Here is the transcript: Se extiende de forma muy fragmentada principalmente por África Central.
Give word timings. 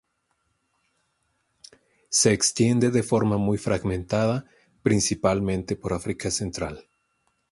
Se 2.09 2.33
extiende 2.33 2.89
de 2.89 3.03
forma 3.03 3.37
muy 3.37 3.59
fragmentada 3.59 4.45
principalmente 4.81 5.75
por 5.75 5.93
África 5.93 6.31
Central. 6.31 6.89